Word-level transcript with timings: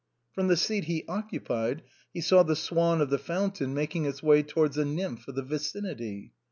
From 0.33 0.47
the 0.47 0.57
seat 0.57 0.85
he 0.85 1.05
occupied 1.07 1.83
he 2.11 2.21
saw 2.21 2.41
the 2.41 2.55
swan 2.55 3.01
of 3.01 3.11
the 3.11 3.19
foun 3.19 3.51
tain 3.51 3.71
making 3.75 4.05
its 4.05 4.23
way 4.23 4.41
towards 4.41 4.75
a 4.79 4.83
nymph 4.83 5.27
of 5.27 5.35
the 5.35 5.43
vicinity. 5.43 6.33